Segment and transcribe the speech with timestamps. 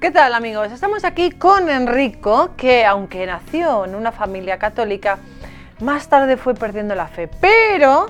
[0.00, 0.70] ¿Qué tal amigos?
[0.70, 5.18] Estamos aquí con Enrico, que aunque nació en una familia católica,
[5.80, 8.06] más tarde fue perdiendo la fe, pero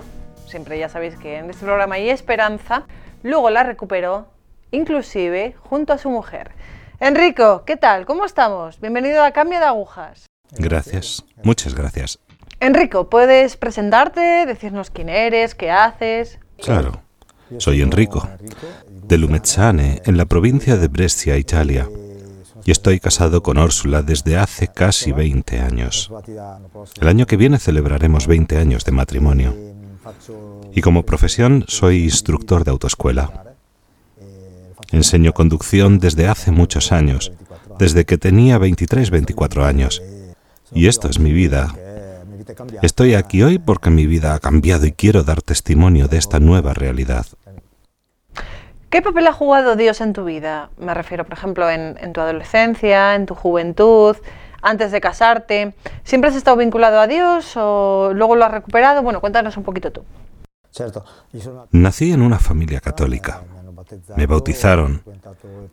[0.47, 2.83] siempre ya sabéis que en este programa hay esperanza,
[3.23, 4.29] luego la recuperó,
[4.71, 6.51] inclusive junto a su mujer.
[7.01, 8.05] Enrico, ¿qué tal?
[8.05, 8.79] ¿Cómo estamos?
[8.81, 10.27] Bienvenido a Cambio de Agujas.
[10.59, 12.19] Gracias, muchas gracias.
[12.61, 16.39] Enrico, ¿puedes presentarte, decirnos quién eres, qué haces?
[16.59, 17.01] Claro,
[17.57, 18.29] soy Enrico,
[19.09, 21.89] de Lumezzane, en la provincia de Brescia, Italia.
[22.65, 26.13] Y estoy casado con Úrsula desde hace casi 20 años.
[27.01, 29.57] El año que viene celebraremos 20 años de matrimonio.
[30.75, 33.55] Y como profesión soy instructor de autoescuela.
[34.93, 37.33] Enseño conducción desde hace muchos años,
[37.79, 40.03] desde que tenía 23-24 años.
[40.73, 41.75] Y esto es mi vida,
[42.83, 46.75] Estoy aquí hoy porque mi vida ha cambiado y quiero dar testimonio de esta nueva
[46.75, 47.27] realidad.
[48.91, 50.71] ¿Qué papel ha jugado Dios en tu vida?
[50.79, 54.17] Me refiero, por ejemplo, en, tu adolescencia, en tu juventud,
[54.63, 55.75] antes de casarte.
[56.05, 59.03] ¿Siempre has estado vinculado a Dios o luego lo has recuperado?
[59.03, 60.05] Bueno, cuéntanos un poquito tú.
[61.73, 63.43] Nací en una familia católica.
[64.17, 65.03] Me bautizaron.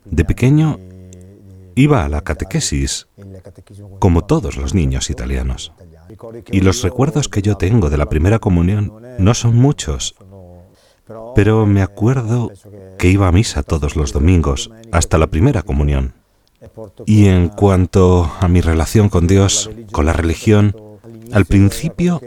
[0.04, 0.78] De pequeño
[1.74, 3.06] iba a la catequesis,
[3.98, 5.72] como todos los niños italianos.
[6.50, 10.14] Y los recuerdos que yo tengo de la primera comunión no son muchos,
[11.34, 12.50] pero me acuerdo
[12.98, 16.14] que iba a misa todos los domingos, hasta la primera comunión.
[17.04, 20.74] Y en cuanto a mi relación con Dios, con la religión,
[21.32, 22.20] al principio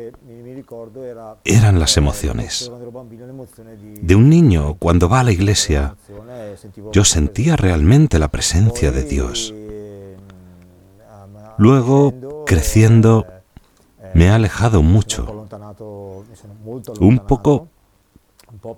[1.44, 2.72] eran las emociones.
[4.02, 5.96] De un niño, cuando va a la iglesia,
[6.92, 9.54] yo sentía realmente la presencia de Dios.
[11.58, 13.26] Luego, creciendo,
[14.14, 15.48] me ha alejado mucho.
[17.00, 17.68] Un poco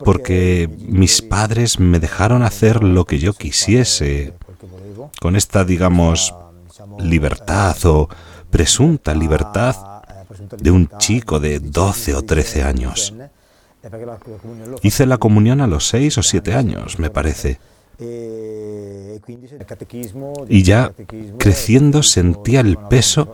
[0.04, 4.34] porque mis padres me dejaron hacer lo que yo quisiese,
[5.20, 6.36] con esta, digamos,
[7.00, 8.10] libertad o
[8.50, 9.76] presunta libertad
[10.58, 13.14] de un chico de 12 o 13 años.
[14.84, 17.60] Hice la comunión a los 6 o 7 años, me parece.
[20.48, 20.92] Y ya
[21.38, 23.28] creciendo sentía el peso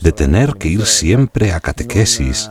[0.00, 2.50] de tener que ir siempre a catequesis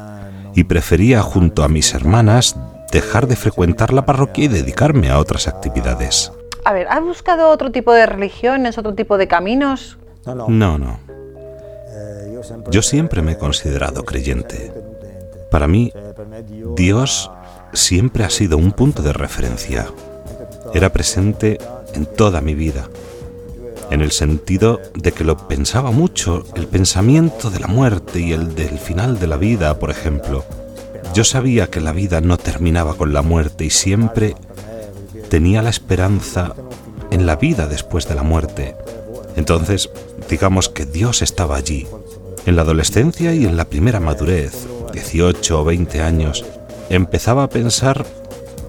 [0.55, 2.55] y prefería junto a mis hermanas
[2.91, 6.31] dejar de frecuentar la parroquia y dedicarme a otras actividades.
[6.63, 9.97] A ver, ¿has buscado otro tipo de religiones, otro tipo de caminos?
[10.25, 10.99] No, no.
[12.71, 14.71] Yo siempre me he considerado creyente.
[15.51, 15.93] Para mí,
[16.75, 17.31] Dios
[17.73, 19.87] siempre ha sido un punto de referencia
[20.77, 21.57] era presente
[21.95, 22.87] en toda mi vida,
[23.89, 28.53] en el sentido de que lo pensaba mucho, el pensamiento de la muerte y el
[28.53, 30.45] del final de la vida, por ejemplo.
[31.15, 34.35] Yo sabía que la vida no terminaba con la muerte y siempre
[35.29, 36.53] tenía la esperanza
[37.09, 38.75] en la vida después de la muerte.
[39.35, 39.89] Entonces,
[40.29, 41.87] digamos que Dios estaba allí.
[42.45, 46.45] En la adolescencia y en la primera madurez, 18 o 20 años,
[46.91, 48.05] empezaba a pensar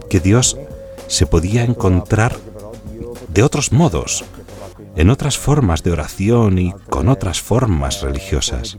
[0.09, 0.57] que Dios
[1.09, 2.37] se podía encontrar
[3.29, 4.25] de otros modos,
[4.97, 8.79] en otras formas de oración y con otras formas religiosas.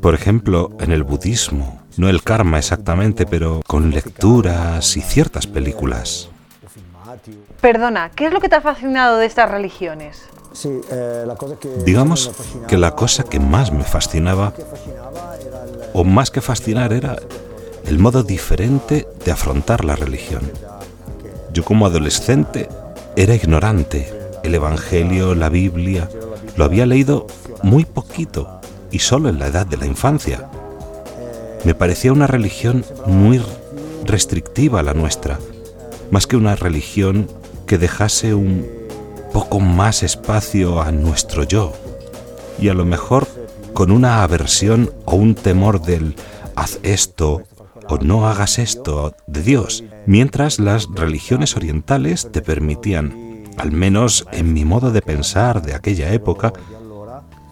[0.00, 6.30] Por ejemplo, en el budismo, no el karma exactamente, pero con lecturas y ciertas películas.
[7.60, 10.22] Perdona, ¿qué es lo que te ha fascinado de estas religiones?
[11.84, 12.30] Digamos
[12.66, 14.52] que la cosa que más me fascinaba,
[15.92, 17.16] o más que fascinar, era
[17.84, 20.42] el modo diferente de afrontar la religión.
[21.52, 22.68] Yo como adolescente
[23.16, 24.12] era ignorante.
[24.42, 26.08] El Evangelio, la Biblia,
[26.56, 27.26] lo había leído
[27.62, 30.48] muy poquito y solo en la edad de la infancia.
[31.64, 33.42] Me parecía una religión muy
[34.04, 35.38] restrictiva la nuestra,
[36.10, 37.28] más que una religión
[37.66, 38.66] que dejase un
[39.32, 41.72] poco más espacio a nuestro yo
[42.58, 43.28] y a lo mejor
[43.72, 46.14] con una aversión o un temor del
[46.56, 47.42] haz esto
[47.90, 54.52] o no hagas esto de Dios, mientras las religiones orientales te permitían, al menos en
[54.52, 56.52] mi modo de pensar de aquella época,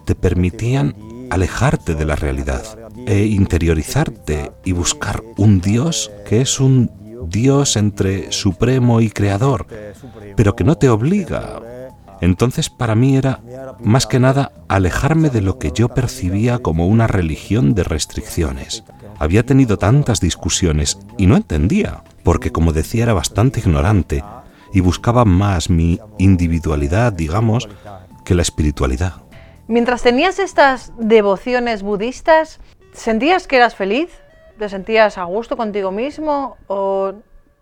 [0.05, 0.95] te permitían
[1.31, 2.65] alejarte de la realidad
[3.07, 6.91] e interiorizarte y buscar un Dios que es un
[7.29, 9.67] Dios entre supremo y creador,
[10.37, 11.61] pero que no te obliga.
[12.21, 13.41] Entonces para mí era
[13.81, 18.85] más que nada alejarme de lo que yo percibía como una religión de restricciones.
[19.19, 24.23] Había tenido tantas discusiones y no entendía porque como decía era bastante ignorante
[24.73, 27.69] y buscaba más mi individualidad, digamos,
[28.25, 29.15] que la espiritualidad.
[29.67, 32.61] Mientras tenías estas devociones budistas,
[32.93, 34.11] ¿sentías que eras feliz?
[34.59, 36.57] ¿Te sentías a gusto contigo mismo?
[36.67, 37.15] ¿O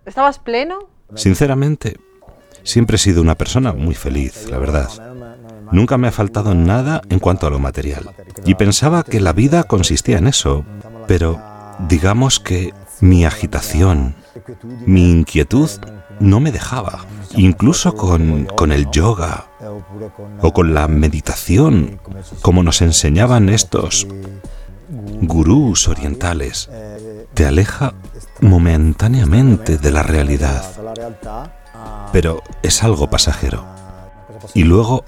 [0.05, 0.79] estabas pleno?
[1.15, 1.97] Sinceramente,
[2.67, 4.91] Siempre he sido una persona muy feliz, la verdad.
[5.71, 8.11] Nunca me ha faltado nada en cuanto a lo material.
[8.45, 10.65] Y pensaba que la vida consistía en eso.
[11.07, 11.41] Pero
[11.89, 14.17] digamos que mi agitación,
[14.85, 15.71] mi inquietud
[16.19, 17.07] no me dejaba.
[17.37, 19.47] Incluso con, con el yoga
[20.41, 22.01] o con la meditación,
[22.43, 24.09] como nos enseñaban estos
[24.89, 26.69] gurús orientales,
[27.33, 27.95] te aleja
[28.41, 30.65] momentáneamente de la realidad,
[32.13, 33.65] pero es algo pasajero.
[34.55, 35.05] Y luego,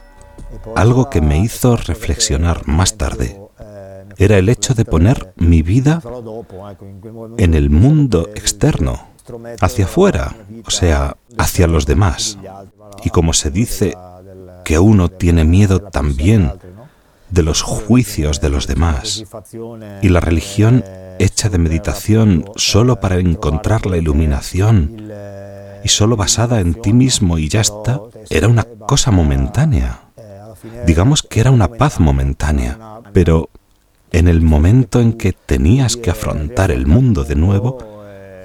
[0.77, 3.41] algo que me hizo reflexionar más tarde,
[4.17, 6.03] era el hecho de poner mi vida
[7.37, 9.09] en el mundo externo,
[9.61, 12.39] hacia afuera, o sea, hacia los demás.
[13.05, 13.97] Y como se dice
[14.65, 16.53] que uno tiene miedo también
[17.31, 19.25] de los juicios de los demás,
[20.03, 20.85] y la religión
[21.19, 25.11] hecha de meditación solo para encontrar la iluminación
[25.89, 30.01] y solo basada en ti mismo y ya está, era una cosa momentánea.
[30.85, 33.49] Digamos que era una paz momentánea, pero
[34.13, 37.79] en el momento en que tenías que afrontar el mundo de nuevo,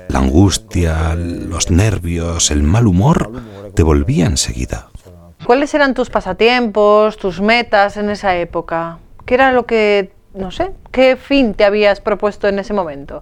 [0.07, 3.29] la angustia, los nervios, el mal humor
[3.75, 4.87] te volvía enseguida.
[5.45, 8.99] ¿Cuáles eran tus pasatiempos, tus metas en esa época?
[9.25, 13.21] ¿Qué era lo que, no sé, qué fin te habías propuesto en ese momento?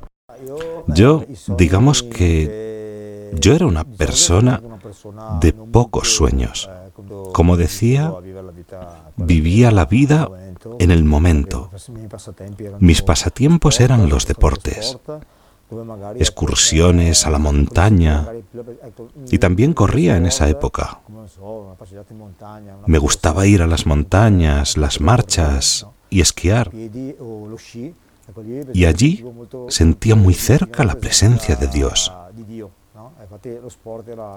[0.88, 1.26] Yo,
[1.58, 2.71] digamos que
[3.40, 4.62] yo era una persona
[5.40, 6.70] de pocos sueños.
[7.34, 8.14] Como decía,
[9.18, 10.30] vivía la vida
[10.80, 11.72] en el momento.
[12.80, 14.98] Mis pasatiempos eran los deportes,
[16.16, 18.28] excursiones a la montaña
[19.30, 21.00] y también corría en esa época.
[22.86, 26.72] Me gustaba ir a las montañas, las marchas y esquiar.
[28.74, 29.26] Y allí
[29.68, 32.12] sentía muy cerca la presencia de Dios.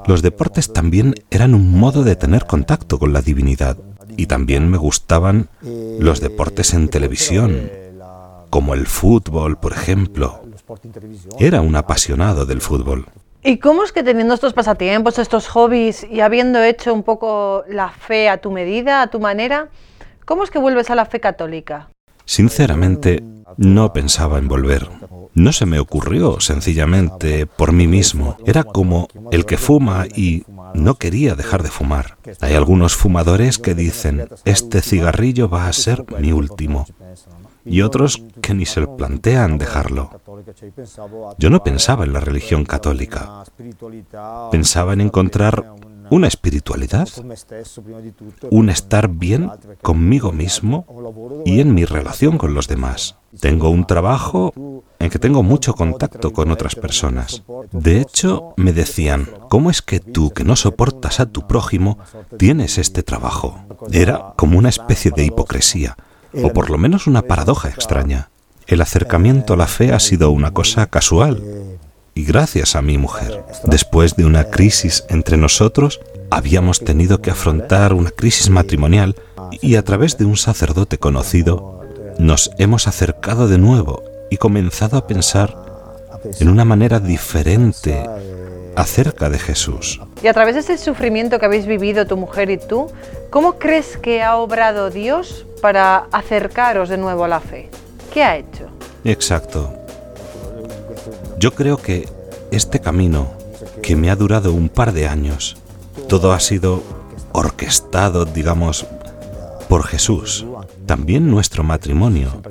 [0.06, 3.76] Los deportes también eran un modo de tener contacto con la divinidad
[4.16, 5.48] y también me gustaban
[5.98, 7.70] los deportes en televisión,
[8.50, 10.40] como el fútbol, por ejemplo.
[11.38, 13.06] Era un apasionado del fútbol.
[13.42, 17.90] ¿Y cómo es que teniendo estos pasatiempos, estos hobbies y habiendo hecho un poco la
[17.90, 19.68] fe a tu medida, a tu manera,
[20.24, 21.90] cómo es que vuelves a la fe católica?
[22.24, 23.22] Sinceramente,
[23.58, 24.88] no pensaba en volver.
[25.34, 28.36] No se me ocurrió sencillamente por mí mismo.
[28.46, 30.44] Era como el que fuma y
[30.74, 32.16] no quería dejar de fumar.
[32.40, 36.86] Hay algunos fumadores que dicen, este cigarrillo va a ser mi último.
[37.64, 40.10] Y otros que ni se plantean dejarlo.
[41.38, 43.44] Yo no pensaba en la religión católica.
[44.52, 45.74] Pensaba en encontrar
[46.10, 47.08] una espiritualidad,
[48.50, 49.50] un estar bien
[49.82, 50.86] conmigo mismo
[51.44, 53.16] y en mi relación con los demás.
[53.40, 54.52] Tengo un trabajo
[54.98, 57.42] en que tengo mucho contacto con otras personas.
[57.72, 61.98] De hecho, me decían, ¿cómo es que tú, que no soportas a tu prójimo,
[62.38, 63.58] tienes este trabajo?
[63.92, 65.96] Era como una especie de hipocresía,
[66.42, 68.30] o por lo menos una paradoja extraña.
[68.66, 71.42] El acercamiento a la fe ha sido una cosa casual,
[72.14, 73.44] y gracias a mi mujer.
[73.64, 76.00] Después de una crisis entre nosotros,
[76.30, 79.16] habíamos tenido que afrontar una crisis matrimonial
[79.60, 81.83] y a través de un sacerdote conocido
[82.18, 85.56] nos hemos acercado de nuevo y comenzado a pensar
[86.40, 88.02] en una manera diferente
[88.76, 90.00] acerca de Jesús.
[90.22, 92.86] Y a través de ese sufrimiento que habéis vivido tu mujer y tú,
[93.30, 97.70] ¿cómo crees que ha obrado Dios para acercaros de nuevo a la fe?
[98.12, 98.68] ¿Qué ha hecho?
[99.04, 99.72] Exacto.
[101.38, 102.08] Yo creo que
[102.50, 103.32] este camino,
[103.82, 105.56] que me ha durado un par de años,
[106.08, 106.82] todo ha sido
[107.32, 108.86] orquestado, digamos,
[109.68, 110.46] por Jesús.
[110.86, 112.42] También nuestro matrimonio.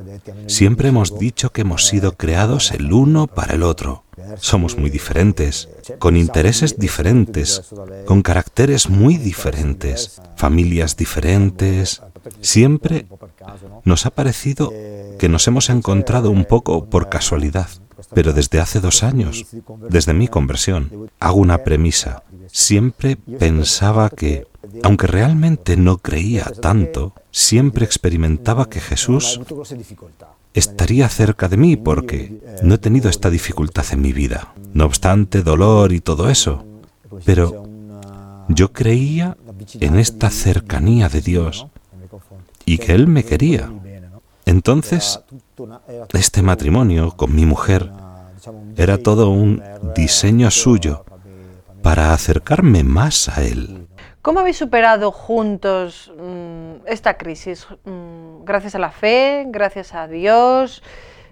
[0.47, 4.03] Siempre hemos dicho que hemos sido creados el uno para el otro.
[4.37, 7.73] Somos muy diferentes, con intereses diferentes,
[8.05, 12.01] con caracteres muy diferentes, familias diferentes.
[12.41, 13.07] Siempre
[13.83, 14.71] nos ha parecido
[15.19, 17.67] que nos hemos encontrado un poco por casualidad.
[18.13, 19.45] Pero desde hace dos años,
[19.89, 22.23] desde mi conversión, hago una premisa.
[22.51, 24.45] Siempre pensaba que,
[24.81, 29.39] aunque realmente no creía tanto, siempre experimentaba que Jesús
[30.53, 34.53] estaría cerca de mí porque no he tenido esta dificultad en mi vida.
[34.73, 36.65] No obstante, dolor y todo eso.
[37.25, 37.67] Pero
[38.49, 39.37] yo creía
[39.79, 41.67] en esta cercanía de Dios
[42.65, 43.71] y que Él me quería.
[44.45, 45.21] Entonces,
[46.13, 47.91] este matrimonio con mi mujer
[48.75, 49.61] era todo un
[49.95, 51.05] diseño suyo
[51.81, 53.87] para acercarme más a Él.
[54.23, 57.67] ¿Cómo habéis superado juntos mm, esta crisis?
[57.83, 59.43] Mm, ¿Gracias a la fe?
[59.49, 60.81] ¿Gracias a Dios?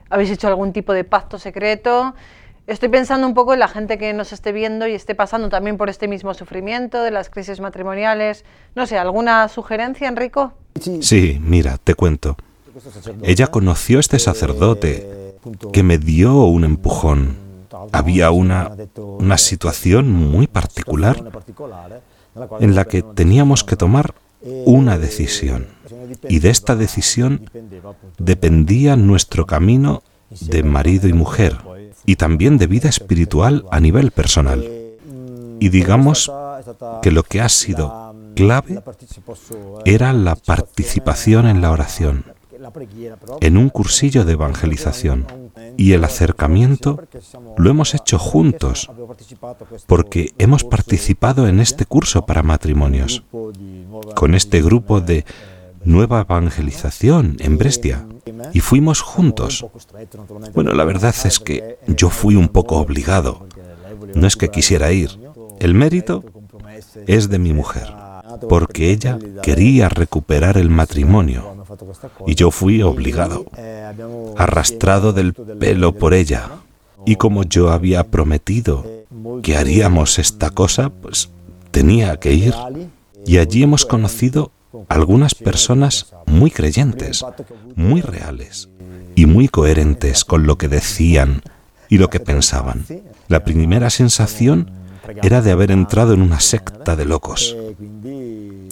[0.09, 2.13] ¿Habéis hecho algún tipo de pacto secreto?
[2.67, 5.77] Estoy pensando un poco en la gente que nos esté viendo y esté pasando también
[5.77, 8.43] por este mismo sufrimiento de las crisis matrimoniales.
[8.75, 10.51] No sé, ¿alguna sugerencia, Enrico?
[10.99, 12.35] Sí, mira, te cuento.
[13.23, 15.37] Ella conoció a este sacerdote
[15.71, 17.37] que me dio un empujón.
[17.93, 21.23] Había una, una situación muy particular
[22.59, 24.13] en la que teníamos que tomar
[24.65, 25.67] una decisión.
[26.27, 27.49] Y de esta decisión
[28.17, 31.57] dependía nuestro camino de marido y mujer
[32.05, 34.65] y también de vida espiritual a nivel personal.
[35.59, 36.31] Y digamos
[37.01, 38.81] que lo que ha sido clave
[39.85, 42.25] era la participación en la oración,
[43.39, 45.27] en un cursillo de evangelización.
[45.77, 47.01] Y el acercamiento
[47.57, 48.89] lo hemos hecho juntos,
[49.87, 53.23] porque hemos participado en este curso para matrimonios,
[54.15, 55.25] con este grupo de
[55.83, 58.05] nueva evangelización en Brestia
[58.53, 59.65] y fuimos juntos.
[60.53, 63.47] Bueno, la verdad es que yo fui un poco obligado.
[64.15, 65.09] No es que quisiera ir.
[65.59, 66.23] El mérito
[67.07, 67.93] es de mi mujer,
[68.47, 71.55] porque ella quería recuperar el matrimonio
[72.27, 73.45] y yo fui obligado,
[74.37, 76.49] arrastrado del pelo por ella.
[77.05, 78.85] Y como yo había prometido
[79.41, 81.29] que haríamos esta cosa, pues
[81.71, 82.53] tenía que ir.
[83.25, 84.51] Y allí hemos conocido
[84.87, 87.25] algunas personas muy creyentes,
[87.75, 88.69] muy reales
[89.15, 91.41] y muy coherentes con lo que decían
[91.89, 92.85] y lo que pensaban.
[93.27, 94.71] La primera sensación
[95.21, 97.55] era de haber entrado en una secta de locos.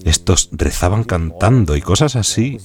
[0.09, 2.57] Estos rezaban cantando y cosas así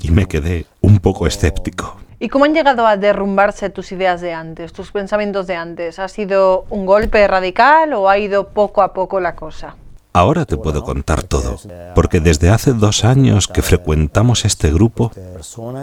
[0.00, 1.96] y me quedé un poco escéptico.
[2.18, 6.00] ¿Y cómo han llegado a derrumbarse tus ideas de antes, tus pensamientos de antes?
[6.00, 9.76] ¿Ha sido un golpe radical o ha ido poco a poco la cosa?
[10.12, 11.56] Ahora te puedo contar todo,
[11.94, 15.12] porque desde hace dos años que frecuentamos este grupo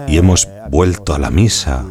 [0.07, 1.85] y hemos vuelto a la misa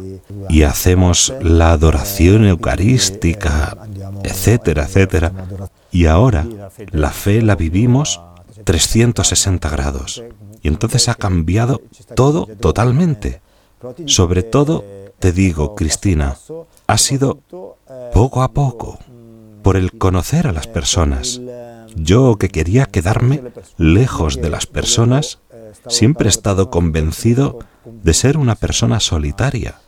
[0.49, 3.75] y hacemos la adoración eucarística,
[4.23, 5.31] etcétera, etcétera,
[5.91, 6.45] y ahora
[6.91, 8.21] la fe la vivimos
[8.69, 10.23] 360 grados.
[10.61, 11.81] Y entonces ha cambiado
[12.13, 13.41] todo totalmente.
[14.05, 14.85] Sobre todo,
[15.17, 16.37] te digo, Cristina,
[16.85, 17.39] ha sido
[18.13, 18.99] poco a poco,
[19.63, 21.41] por el conocer a las personas,
[21.95, 23.41] yo que quería quedarme
[23.77, 25.39] lejos de las personas,
[25.87, 29.81] siempre he estado convencido de ser una persona solitaria,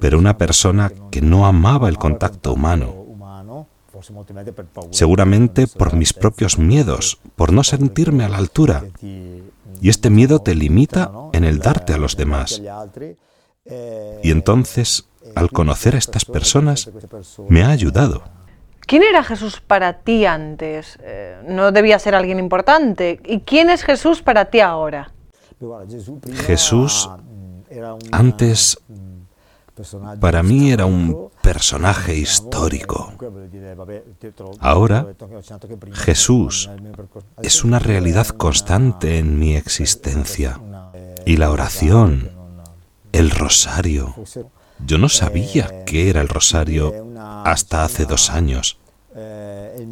[0.00, 3.05] pero una persona que no amaba el contacto humano.
[4.90, 8.84] Seguramente por mis propios miedos, por no sentirme a la altura.
[9.80, 12.60] Y este miedo te limita en el darte a los demás.
[14.22, 16.90] Y entonces, al conocer a estas personas,
[17.48, 18.22] me ha ayudado.
[18.80, 20.96] ¿Quién era Jesús para ti antes?
[21.02, 23.20] Eh, no debía ser alguien importante.
[23.24, 25.12] ¿Y quién es Jesús para ti ahora?
[26.46, 27.10] Jesús
[28.12, 28.78] antes
[30.20, 33.12] para mí era un personaje histórico.
[34.60, 35.06] Ahora,
[35.92, 36.70] Jesús
[37.42, 40.60] es una realidad constante en mi existencia.
[41.24, 42.30] Y la oración,
[43.12, 44.14] el rosario.
[44.84, 46.92] Yo no sabía qué era el rosario
[47.44, 48.78] hasta hace dos años.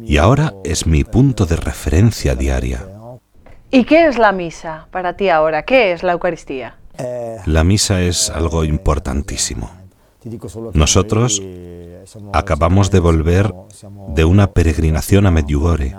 [0.05, 2.87] Y ahora es mi punto de referencia diaria.
[3.71, 5.63] ¿Y qué es la misa para ti ahora?
[5.63, 6.77] ¿Qué es la Eucaristía?
[7.45, 9.69] La misa es algo importantísimo.
[10.73, 11.41] Nosotros
[12.33, 13.53] acabamos de volver
[14.09, 15.95] de una peregrinación a Medjugorje,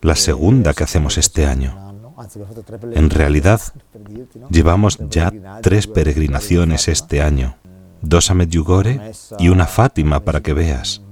[0.00, 1.74] la segunda que hacemos este año.
[2.92, 3.60] En realidad,
[4.50, 7.56] llevamos ya tres peregrinaciones este año
[8.08, 11.02] dos a Medjugorje y una Fátima para que veas.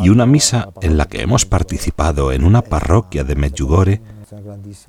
[0.00, 4.02] Y una misa en la que hemos participado en una parroquia de Medjugorje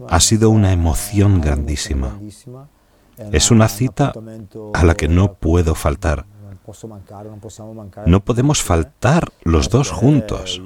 [0.07, 2.19] ha sido una emoción grandísima.
[3.31, 4.13] Es una cita
[4.73, 6.25] a la que no puedo faltar.
[8.05, 10.61] No podemos faltar los dos juntos.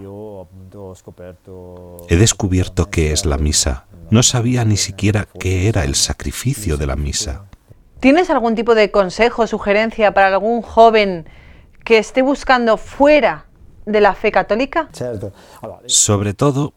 [2.10, 3.86] He descubierto qué es la misa.
[4.10, 7.46] No sabía ni siquiera qué era el sacrificio de la misa.
[8.00, 11.26] ¿Tienes algún tipo de consejo, sugerencia para algún joven
[11.86, 13.46] que esté buscando fuera
[13.86, 14.90] de la fe católica?
[15.86, 16.74] Sobre todo,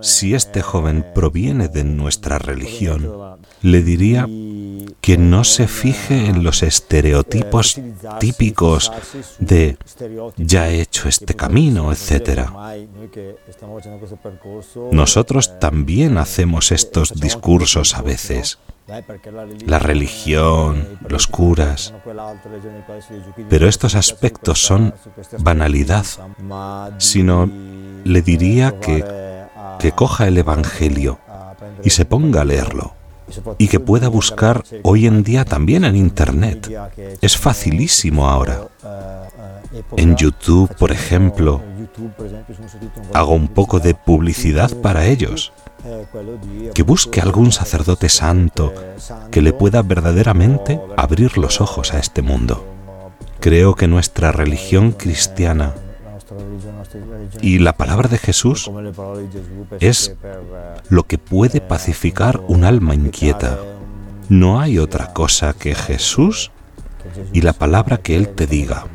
[0.00, 4.28] si este joven proviene de nuestra religión, le diría
[5.04, 7.78] que no se fije en los estereotipos
[8.20, 8.90] típicos
[9.38, 9.76] de
[10.38, 12.48] ya he hecho este camino, etc.
[14.92, 18.58] Nosotros también hacemos estos discursos a veces
[19.66, 21.92] la religión, los curas.
[23.50, 24.94] Pero estos aspectos son
[25.40, 26.06] banalidad,
[26.96, 27.50] sino
[28.04, 29.04] le diría que,
[29.78, 31.20] que coja el Evangelio
[31.82, 33.03] y se ponga a leerlo.
[33.58, 36.70] Y que pueda buscar hoy en día también en Internet.
[37.20, 38.68] Es facilísimo ahora.
[39.96, 41.60] En YouTube, por ejemplo,
[43.12, 45.52] hago un poco de publicidad para ellos.
[46.74, 48.72] Que busque algún sacerdote santo
[49.30, 52.64] que le pueda verdaderamente abrir los ojos a este mundo.
[53.40, 55.74] Creo que nuestra religión cristiana
[57.40, 58.70] y la palabra de Jesús
[59.80, 60.14] es
[60.88, 63.58] lo que puede pacificar un alma inquieta.
[64.28, 66.50] No hay otra cosa que Jesús
[67.32, 68.86] y la palabra que Él te diga.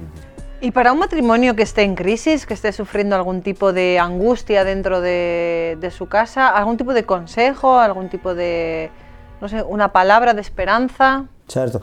[0.62, 4.66] Y para un matrimonio que esté en crisis, que esté sufriendo algún tipo de angustia
[4.66, 8.92] dentro de, su casa, algún tipo de consejo, algún tipo de,
[9.40, 11.28] no sé, una palabra de esperanza.
[11.48, 11.80] Cierto,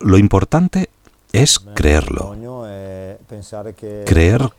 [0.00, 0.90] lo importante
[1.32, 2.36] es creerlo.
[4.06, 4.50] Creer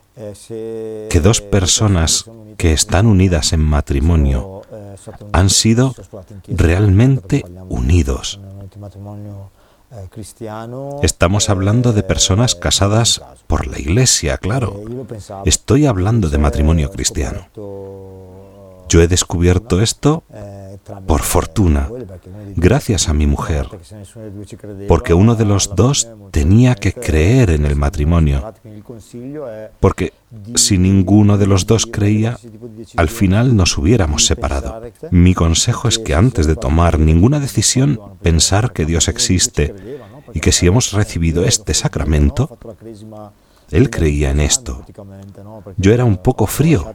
[1.10, 2.26] que dos personas
[2.58, 4.62] que están unidas en matrimonio
[5.32, 5.96] han sido
[6.48, 8.40] realmente unidos
[11.04, 14.82] Estamos hablando de personas casadas por la iglesia, claro.
[15.46, 17.48] Estoy hablando de matrimonio cristiano.
[18.90, 20.24] Yo he descubierto esto
[21.08, 21.90] por fortuna,
[22.56, 23.68] gracias a mi mujer,
[24.88, 28.56] porque uno de los dos tenía que creer en el matrimonio,
[29.80, 30.14] porque
[30.56, 32.40] si ninguno de los dos creía,
[32.98, 34.82] al final nos hubiéramos separado.
[35.12, 39.76] Mi consejo es que antes de tomar ninguna decisión, pensar que Dios existe
[40.34, 42.58] y que si hemos recibido este sacramento,
[43.74, 44.86] él creía en esto.
[45.78, 46.94] Yo era un poco frío.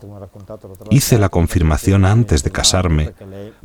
[0.90, 3.12] Hice la confirmación antes de casarme,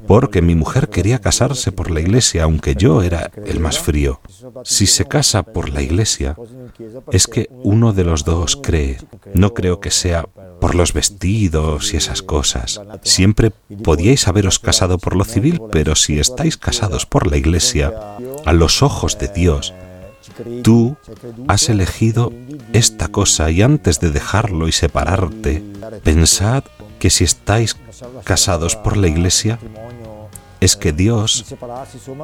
[0.08, 4.20] porque mi mujer quería casarse por la iglesia, aunque yo era el más frío.
[4.64, 6.36] Si se casa por la iglesia,
[7.12, 8.98] es que uno de los dos cree.
[9.34, 10.26] No creo que sea
[10.60, 12.82] por los vestidos y esas cosas.
[13.04, 13.52] Siempre
[13.84, 17.94] podíais haberos casado por lo civil, pero si estáis casados por la iglesia,
[18.46, 19.74] a los ojos de Dios,
[20.64, 20.96] Tú
[21.48, 22.32] has elegido
[22.72, 25.64] esta cosa y antes de dejarlo y separarte,
[26.04, 26.64] pensad
[27.00, 27.76] que si estáis
[28.24, 29.60] casados por la iglesia,
[30.60, 31.46] es que Dios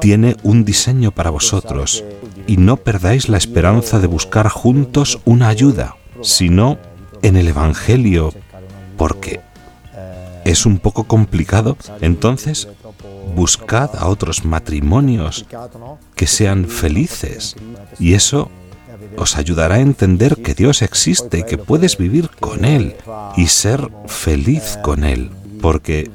[0.00, 2.04] tiene un diseño para vosotros
[2.46, 6.78] y no perdáis la esperanza de buscar juntos una ayuda, sino
[7.20, 8.32] en el Evangelio,
[8.96, 9.40] porque
[10.44, 12.68] es un poco complicado, entonces
[13.34, 15.46] buscad a otros matrimonios
[16.14, 17.56] que sean felices
[17.98, 18.50] y eso
[19.16, 22.96] os ayudará a entender que Dios existe y que puedes vivir con Él
[23.36, 25.30] y ser feliz con Él.
[25.60, 26.10] Porque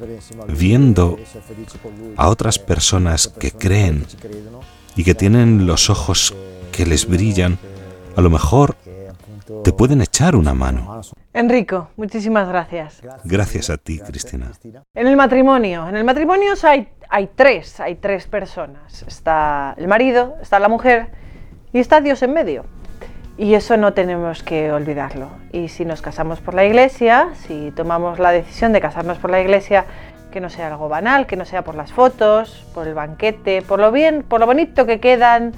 [0.48, 1.18] viendo
[2.16, 4.04] a otras personas que creen
[4.96, 6.34] y que tienen los ojos
[6.72, 7.58] que les brillan,
[8.16, 8.76] a lo mejor
[9.62, 11.02] te pueden echar una mano.
[11.32, 13.02] Enrico, muchísimas gracias.
[13.24, 14.52] Gracias a ti, Cristina.
[14.94, 19.02] En el matrimonio, en el matrimonio hay, hay tres, hay tres personas.
[19.06, 21.08] Está el marido, está la mujer
[21.72, 22.64] y está Dios en medio.
[23.38, 25.28] Y eso no tenemos que olvidarlo.
[25.52, 29.40] Y si nos casamos por la iglesia, si tomamos la decisión de casarnos por la
[29.40, 29.84] iglesia,
[30.30, 33.78] que no sea algo banal, que no sea por las fotos, por el banquete, por
[33.78, 35.52] lo bien, por lo bonito que quedan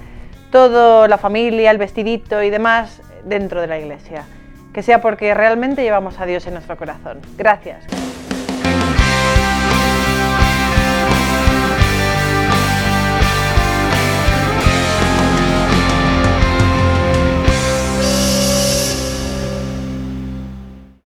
[0.50, 4.24] todo la familia, el vestidito y demás dentro de la iglesia.
[4.72, 7.20] Que sea porque realmente llevamos a Dios en nuestro corazón.
[7.36, 7.84] Gracias.